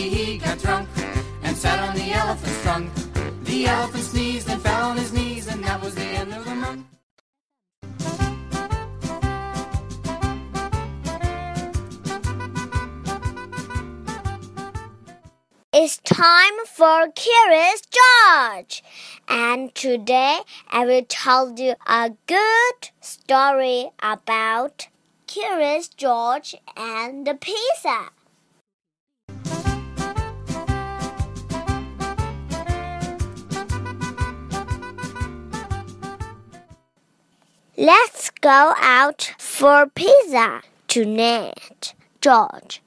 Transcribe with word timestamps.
he 0.00 0.38
got 0.38 0.58
drunk 0.58 0.88
and 1.42 1.56
sat 1.56 1.78
on 1.88 1.94
the 1.94 2.12
elephant's 2.12 2.62
trunk. 2.62 2.90
The 3.44 3.66
elephant 3.66 4.04
sneezed 4.04 4.48
and 4.48 4.60
fell 4.62 4.90
on 4.90 4.96
his 4.96 5.12
knees, 5.12 5.46
and 5.48 5.62
that 5.64 5.82
was 5.82 5.94
the 5.94 6.02
end 6.02 6.32
of 6.32 6.44
the 6.44 6.54
month. 6.54 6.86
It's 15.74 15.96
time 15.98 16.66
for 16.66 17.08
Curious 17.14 17.82
George. 17.98 18.84
And 19.26 19.74
today 19.74 20.40
I 20.70 20.84
will 20.84 21.04
tell 21.08 21.58
you 21.58 21.74
a 21.86 22.12
good 22.26 22.90
story 23.00 23.90
about 24.02 24.88
Curious 25.26 25.88
George 25.88 26.54
and 26.76 27.26
the 27.26 27.34
pizza. 27.34 28.10
Let's 37.82 38.30
go 38.30 38.74
out 38.78 39.34
for 39.40 39.88
pizza 39.88 40.62
tonight, 40.86 41.94
George, 42.20 42.80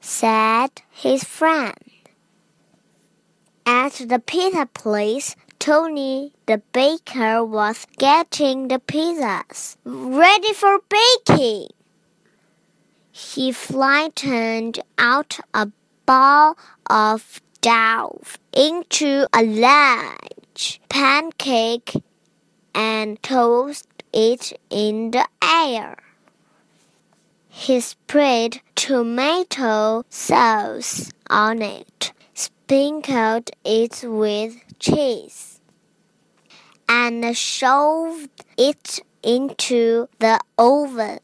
said 0.00 0.68
his 0.92 1.24
friend. 1.24 1.74
At 3.66 3.94
the 3.94 4.22
pizza 4.24 4.66
place, 4.66 5.34
Tony 5.58 6.34
the 6.46 6.62
baker 6.72 7.44
was 7.44 7.84
getting 7.98 8.68
the 8.68 8.78
pizzas 8.78 9.76
ready 9.84 10.52
for 10.52 10.78
baking. 10.88 11.70
He 13.10 13.50
flattened 13.50 14.78
out 14.98 15.40
a 15.52 15.72
ball 16.06 16.56
of 16.88 17.42
dough 17.60 18.20
into 18.52 19.26
a 19.32 19.42
large 19.42 20.80
pancake 20.88 21.92
and 22.72 23.20
toasted 23.20 23.97
it 24.12 24.58
in 24.70 25.10
the 25.10 25.26
air. 25.42 25.96
He 27.48 27.80
spread 27.80 28.60
tomato 28.74 30.04
sauce 30.08 31.10
on 31.28 31.62
it, 31.62 32.12
sprinkled 32.34 33.50
it 33.64 34.04
with 34.04 34.56
cheese, 34.78 35.60
and 36.88 37.36
shoved 37.36 38.44
it 38.56 39.00
into 39.22 40.08
the 40.20 40.38
oven. 40.56 41.18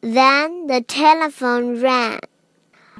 Then 0.00 0.68
the 0.68 0.82
telephone 0.82 1.80
rang. 1.80 2.20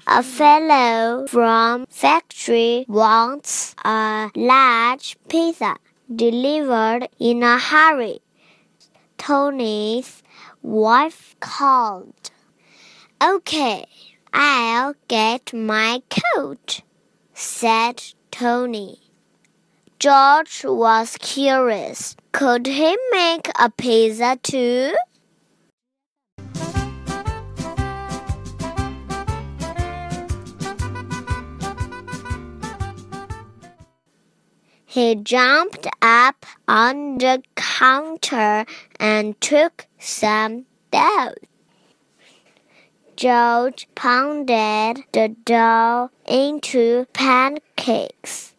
A 0.09 0.23
fellow 0.23 1.27
from 1.27 1.87
factory 1.87 2.85
wants 2.89 3.75
a 3.85 4.31
large 4.35 5.17
pizza 5.29 5.77
delivered 6.15 7.09
in 7.19 7.43
a 7.43 7.59
hurry. 7.59 8.21
Tony's 9.19 10.23
wife 10.63 11.37
called. 11.41 12.31
Okay, 13.23 13.87
I'll 14.33 14.95
get 15.09 15.53
my 15.53 16.03
coat, 16.11 16.83
said 17.35 18.03
Tony. 18.31 19.01
George 19.99 20.65
was 20.65 21.17
curious. 21.21 22.17
Could 22.33 22.67
he 22.67 22.97
make 23.11 23.49
a 23.59 23.71
pizza 23.71 24.39
too? 24.43 24.95
He 34.97 35.15
jumped 35.15 35.87
up 36.01 36.47
on 36.67 37.19
the 37.19 37.43
counter 37.55 38.65
and 38.99 39.39
took 39.43 39.87
some 39.99 40.65
dough. 40.91 41.35
George 43.15 43.89
pounded 43.95 45.05
the 45.13 45.37
dough 45.45 46.09
into 46.27 47.05
pancakes. 47.13 48.55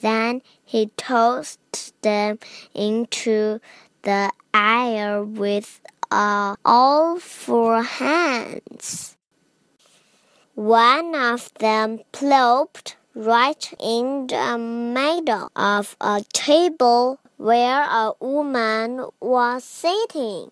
Then 0.00 0.40
he 0.64 0.90
tossed 0.96 2.00
them 2.00 2.38
into 2.74 3.60
the 4.00 4.32
air 4.54 5.22
with 5.22 5.82
uh, 6.10 6.56
all 6.64 7.18
four 7.18 7.82
hands. 7.82 9.18
One 10.54 11.14
of 11.14 11.52
them 11.58 12.00
plopped 12.12 12.96
right 13.14 13.72
in 13.78 14.26
the 14.28 14.56
middle 14.58 15.50
of 15.56 15.96
a 16.00 16.22
table 16.32 17.18
where 17.36 17.82
a 17.82 18.12
woman 18.20 19.06
was 19.20 19.64
sitting. 19.64 20.50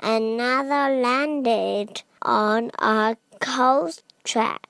Another 0.00 0.94
landed 1.00 2.02
on 2.22 2.70
a 2.78 3.16
coast 3.40 4.02
track. 4.24 4.66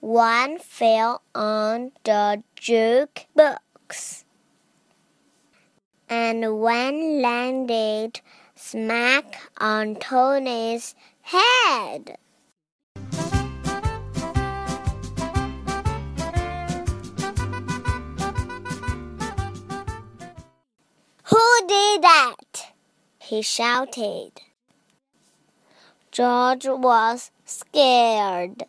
One 0.00 0.58
fell 0.58 1.22
on 1.34 1.92
the 2.04 2.42
jukebox. 2.56 4.24
And 6.08 6.58
one 6.60 7.22
landed 7.22 8.20
smack 8.54 9.40
on 9.58 9.96
Tony's 9.96 10.94
head. 11.22 12.18
That? 22.02 22.72
he 23.18 23.40
shouted. 23.40 24.32
George 26.10 26.66
was 26.66 27.30
scared. 27.46 28.64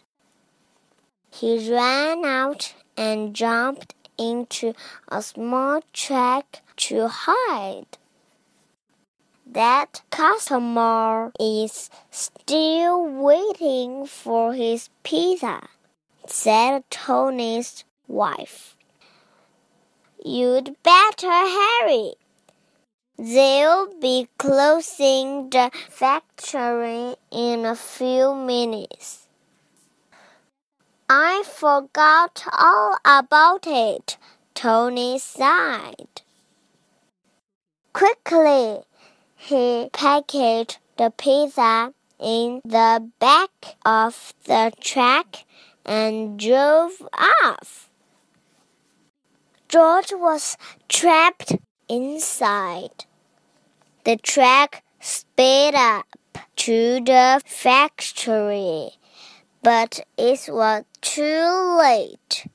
He 1.29 1.73
ran 1.73 2.23
out 2.23 2.73
and 2.95 3.33
jumped 3.33 3.95
into 4.17 4.73
a 5.09 5.21
small 5.21 5.81
track 5.91 6.61
to 6.77 7.07
hide. 7.09 7.97
That 9.45 10.01
customer 10.09 11.31
is 11.39 11.89
still 12.11 13.05
waiting 13.05 14.05
for 14.05 14.53
his 14.53 14.89
pizza, 15.03 15.67
said 16.25 16.83
Tony's 16.89 17.83
wife. 18.07 18.77
You'd 20.23 20.77
better 20.83 21.29
hurry. 21.29 22.13
They'll 23.17 23.93
be 23.99 24.27
closing 24.39 25.49
the 25.51 25.69
factory 25.87 27.15
in 27.31 27.63
a 27.63 27.75
few 27.75 28.33
minutes. 28.33 29.27
I 31.07 31.43
forgot 31.45 32.43
all 32.51 32.97
about 33.05 33.67
it, 33.67 34.17
Tony 34.55 35.19
sighed. 35.19 36.21
Quickly, 37.93 38.79
he 39.35 39.89
packed 39.93 40.79
the 40.97 41.13
pizza 41.15 41.93
in 42.19 42.61
the 42.65 43.11
back 43.19 43.75
of 43.85 44.33
the 44.45 44.71
truck 44.81 45.37
and 45.85 46.39
drove 46.39 47.07
off. 47.13 47.89
George 49.67 50.13
was 50.13 50.57
trapped 50.89 51.57
inside. 51.87 53.05
The 54.03 54.17
truck 54.17 54.81
sped 54.99 55.75
up 55.75 56.05
to 56.57 56.99
the 56.99 57.41
factory, 57.45 58.91
but 59.61 60.01
it 60.17 60.49
was 60.49 60.83
too 61.01 61.77
late. 61.79 62.47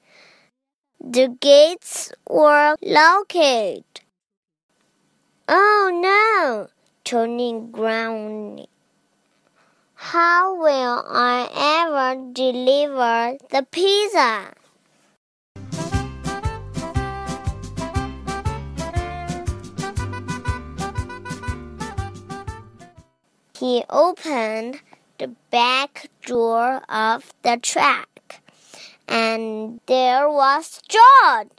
The 1.00 1.28
gates 1.40 2.12
were 2.28 2.76
locked. 2.82 4.02
Oh 5.48 5.90
no, 5.94 6.68
Tony 7.04 7.60
groaned. 7.72 8.66
How 9.94 10.54
will 10.54 11.04
I 11.08 11.48
ever 11.82 12.32
deliver 12.32 13.38
the 13.50 13.66
pizza? 13.70 14.54
He 23.58 23.82
opened 23.90 24.82
the 25.18 25.34
back 25.50 26.10
door 26.24 26.80
of 26.88 27.32
the 27.42 27.58
truck, 27.60 28.40
and 29.08 29.80
there 29.86 30.30
was 30.30 30.80
George. 30.86 31.58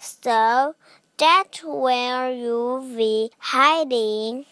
So 0.00 0.74
that's 1.16 1.62
where 1.62 2.32
you'll 2.32 2.80
be 2.80 3.30
hiding. 3.38 4.46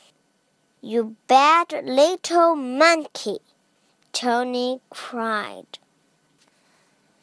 You 0.80 1.16
bad 1.26 1.72
little 1.82 2.54
monkey, 2.54 3.40
Tony 4.12 4.80
cried. 4.88 5.80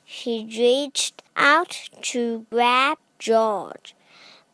He 0.04 0.48
reached 0.60 1.24
out 1.38 1.90
to 2.02 2.46
grab 2.50 2.98
George, 3.20 3.96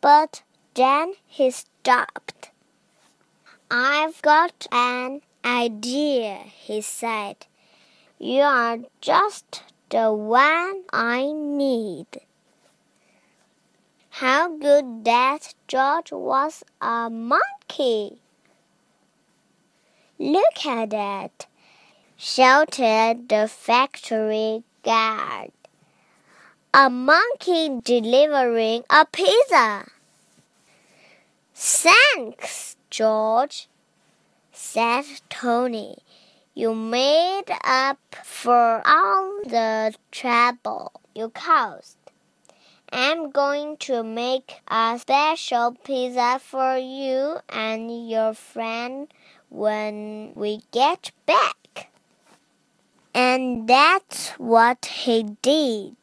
but 0.00 0.42
then 0.74 1.14
he 1.26 1.50
stopped. 1.50 2.47
I've 3.70 4.22
got 4.22 4.66
an 4.72 5.20
idea, 5.44 6.38
he 6.46 6.80
said. 6.80 7.36
You 8.18 8.40
are 8.40 8.78
just 9.02 9.62
the 9.90 10.10
one 10.10 10.84
I 10.90 11.32
need. 11.32 12.06
How 14.08 14.56
good 14.56 15.04
that 15.04 15.54
George 15.68 16.12
was 16.12 16.64
a 16.80 17.10
monkey! 17.10 18.18
Look 20.18 20.66
at 20.66 20.90
that, 20.90 21.46
shouted 22.16 23.28
the 23.28 23.46
factory 23.48 24.64
guard. 24.82 25.52
A 26.72 26.88
monkey 26.88 27.80
delivering 27.84 28.82
a 28.90 29.04
pizza. 29.04 29.86
Thanks, 31.54 32.77
George, 32.90 33.68
said 34.52 35.04
Tony. 35.28 35.98
You 36.54 36.74
made 36.74 37.44
up 37.62 37.98
for 38.24 38.82
all 38.84 39.40
the 39.44 39.94
trouble 40.10 40.92
you 41.14 41.28
caused. 41.30 41.96
I'm 42.90 43.30
going 43.30 43.76
to 43.78 44.02
make 44.02 44.60
a 44.66 44.98
special 44.98 45.76
pizza 45.84 46.40
for 46.42 46.76
you 46.78 47.36
and 47.48 48.10
your 48.10 48.32
friend 48.34 49.12
when 49.50 50.32
we 50.34 50.62
get 50.72 51.12
back. 51.26 51.90
And 53.14 53.68
that's 53.68 54.30
what 54.30 54.86
he 54.86 55.22
did. 55.42 55.96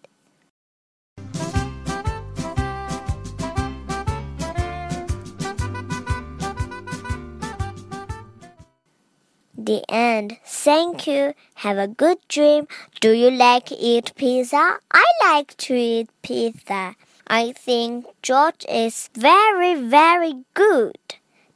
The 9.66 9.84
end. 9.90 10.38
Thank 10.46 11.08
you. 11.08 11.34
Have 11.66 11.80
a 11.80 11.88
good 11.88 12.20
dream. 12.28 12.68
Do 13.02 13.10
you 13.14 13.32
like 13.32 13.72
eat 13.72 14.14
pizza? 14.16 14.78
I 14.94 15.06
like 15.24 15.58
to 15.58 15.74
eat 15.74 16.10
pizza. 16.22 16.94
I 17.26 17.52
think 17.52 18.06
George 18.22 18.64
is 18.70 19.10
very, 19.16 19.74
very 19.74 20.46
good. 20.54 21.00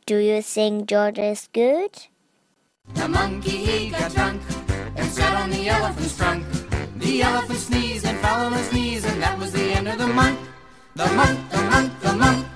Do 0.07 0.17
you 0.17 0.41
think 0.41 0.89
George 0.89 1.19
is 1.19 1.49
good? 1.53 2.07
The 2.95 3.07
monkey 3.07 3.57
he 3.57 3.89
got 3.91 4.11
drunk 4.11 4.41
and 4.95 5.07
sat 5.11 5.35
on 5.43 5.51
the 5.51 5.69
elephant's 5.69 6.17
trunk. 6.17 6.43
The 6.95 7.21
elephant 7.21 7.59
sneezed 7.59 8.07
and 8.07 8.17
fell 8.17 8.47
on 8.47 8.53
his 8.53 8.73
knees, 8.73 9.05
and 9.05 9.21
that 9.21 9.37
was 9.37 9.51
the 9.51 9.71
end 9.77 9.87
of 9.87 9.99
the 9.99 10.07
month. 10.07 10.39
The 10.95 11.05
month, 11.13 11.51
the 11.51 11.61
month, 11.61 12.01
the 12.01 12.13
month. 12.13 12.48